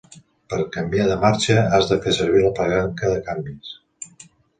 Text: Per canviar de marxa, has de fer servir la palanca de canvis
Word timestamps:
Per 0.51 0.57
canviar 0.75 1.03
de 1.09 1.17
marxa, 1.25 1.57
has 1.77 1.89
de 1.91 1.97
fer 2.05 2.13
servir 2.19 2.41
la 2.45 2.53
palanca 2.61 3.13
de 3.13 3.21
canvis 3.29 3.71